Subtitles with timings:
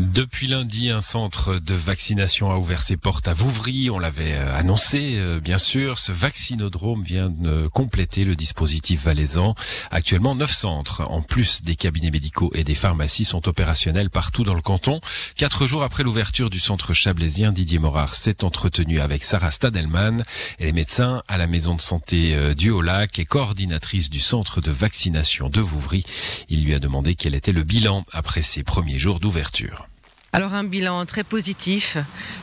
[0.00, 3.90] Depuis lundi, un centre de vaccination a ouvert ses portes à Vouvry.
[3.90, 5.98] On l'avait euh, annoncé, euh, bien sûr.
[5.98, 9.54] Ce vaccinodrome vient de compléter le dispositif valaisan.
[9.90, 14.54] Actuellement, neuf centres, en plus des cabinets médicaux et des pharmacies, sont opérationnels partout dans
[14.54, 15.02] le canton.
[15.36, 20.24] Quatre jours après l'ouverture du centre chablaisien, Didier Morard s'est entretenu avec Sarah Stadelman.
[20.58, 24.62] Elle est médecin à la maison de santé euh, du Haut-Lac et coordinatrice du centre
[24.62, 26.04] de vaccination de Vouvry.
[26.48, 29.89] Il lui a demandé quel était le bilan après ses premiers jours d'ouverture.
[30.32, 31.96] Alors un bilan très positif,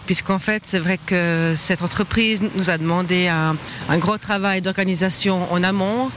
[0.05, 5.63] puisqu'en fait c'est vrai que cette entreprise nous a demandé un, gros travail d'organisation en
[5.63, 6.11] amont.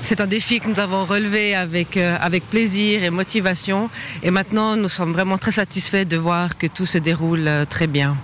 [0.00, 3.90] C'est un défi que nous avons relevé avec, euh, avec plaisir et motivation.
[4.22, 7.86] Et maintenant, nous sommes vraiment très satisfaits de voir que tout se déroule euh, très
[7.86, 8.16] bien.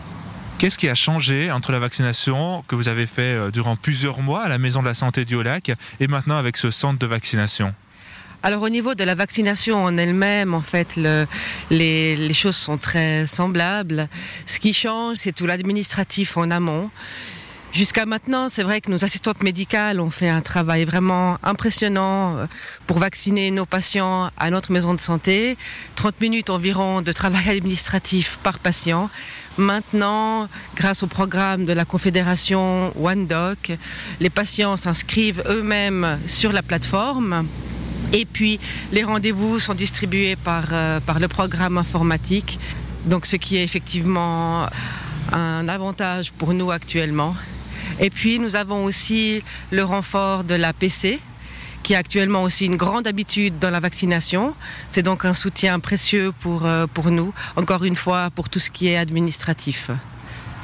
[0.56, 4.44] Qu'est-ce qui a changé entre la vaccination que vous avez fait euh, durant plusieurs mois
[4.44, 7.74] à la Maison de la Santé du Haut-Lac et maintenant avec ce centre de vaccination?
[8.46, 10.94] Alors au niveau de la vaccination en elle-même, en fait,
[11.68, 14.08] les, choses sont très semblables.
[14.46, 16.88] Ce qui change, c'est tout l'administratif en amont.
[17.72, 22.46] Jusqu'à maintenant, c'est vrai que nos assistantes médicales ont fait un travail vraiment impressionnant euh,
[22.86, 25.58] pour vacciner nos patients à notre maison de santé.
[25.96, 29.10] 30 minutes environ de travail administratif par patient.
[29.58, 33.72] Maintenant, grâce au programme de la Confédération OneDoc,
[34.20, 37.44] les patients s'inscrivent eux-mêmes sur la plateforme
[38.16, 38.58] et puis
[38.92, 42.58] les rendez-vous sont distribués par, euh, par le programme informatique,
[43.04, 44.66] donc ce qui est effectivement
[45.32, 47.36] un avantage pour nous actuellement.
[48.00, 51.20] Et puis nous avons aussi le renfort de la PC,
[51.82, 54.54] qui a actuellement aussi une grande habitude dans la vaccination.
[54.88, 58.70] C'est donc un soutien précieux pour, euh, pour nous, encore une fois, pour tout ce
[58.70, 59.90] qui est administratif.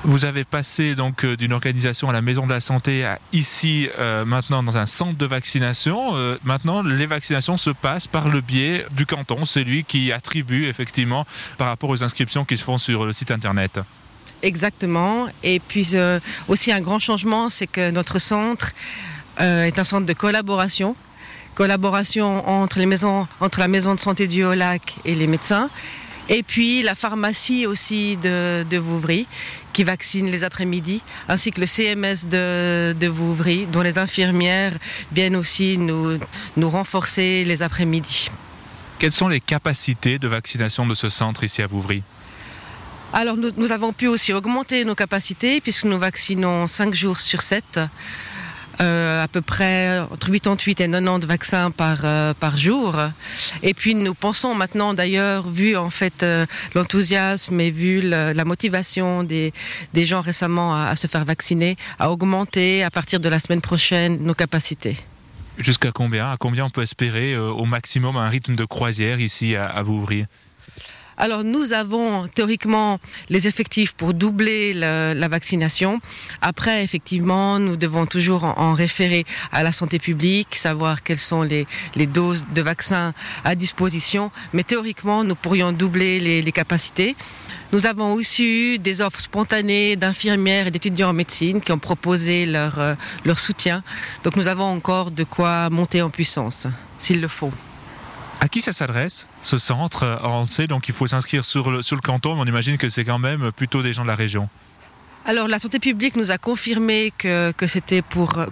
[0.05, 3.89] Vous avez passé donc euh, d'une organisation à la maison de la santé à ici
[4.01, 6.17] euh, maintenant dans un centre de vaccination.
[6.17, 9.45] Euh, maintenant, les vaccinations se passent par le biais du canton.
[9.45, 11.25] C'est lui qui attribue effectivement
[11.57, 13.79] par rapport aux inscriptions qui se font sur le site internet.
[14.43, 15.29] Exactement.
[15.45, 15.95] Et puis
[16.49, 18.73] aussi un grand changement, c'est que notre centre
[19.39, 20.97] est un centre de collaboration
[21.55, 25.69] collaboration entre les maisons, entre la maison de santé du Haut-Lac et les médecins.
[26.35, 29.27] Et puis la pharmacie aussi de, de Vouvry
[29.75, 34.73] qui vaccine les après-midi, ainsi que le CMS de, de Vouvry, dont les infirmières
[35.13, 36.19] viennent aussi nous,
[36.57, 38.31] nous renforcer les après-midi.
[38.99, 42.03] Quelles sont les capacités de vaccination de ce centre ici à Vouvry?
[43.13, 47.43] Alors nous, nous, avons pu aussi augmenter nos capacités puisque nous vaccinons 5 jours sur
[47.43, 47.87] 7 euh,
[48.83, 52.97] à peu près entre 88 et 90 vaccins par, euh, par jour.
[53.63, 59.25] Et puis nous pensons maintenant d'ailleurs, vu en fait euh, l'enthousiasme et vu la motivation
[59.25, 59.53] des,
[59.93, 64.19] des gens récemment à, se faire vacciner, à augmenter à partir de la semaine prochaine
[64.23, 64.97] nos capacités.
[65.59, 66.31] Jusqu'à combien?
[66.31, 70.25] À combien on peut espérer au maximum un rythme de croisière ici à, à Vouvry?
[71.23, 76.01] Alors nous avons théoriquement les effectifs pour doubler la vaccination.
[76.41, 81.67] Après, effectivement, nous devons toujours en, référer à la santé publique, savoir quelles sont les,
[82.09, 84.33] doses de vaccins à disposition.
[84.53, 87.15] Mais théoriquement, nous pourrions doubler les, capacités.
[87.73, 92.47] Nous avons aussi eu des offres spontanées d'infirmières et d'étudiants en médecine qui ont proposé
[92.47, 92.95] leur, euh,
[93.25, 93.85] leur soutien.
[94.25, 96.67] Donc nous avons encore de quoi monter en puissance,
[96.99, 97.53] s'il le faut.
[98.43, 102.35] À qui ça s'adresse, ce centre On sait, donc il faut s'inscrire sur le, canton,
[102.35, 104.49] mais on imagine que c'est quand même plutôt des gens de la région.
[105.25, 108.49] Alors la santé publique nous a confirmé que, c'était enfin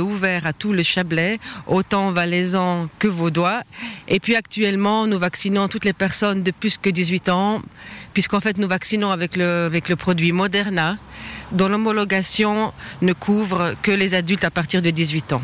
[0.00, 3.62] ouvert à tout le Chablais, autant valaisans que vaudois.
[4.08, 7.62] Et puis actuellement, nous vaccinons toutes les personnes de plus que 18 ans,
[8.12, 10.98] puisqu'en fait nous vaccinons avec le, avec le produit Moderna,
[11.52, 15.42] dont l'homologation ne couvre que les adultes à partir de 18 ans.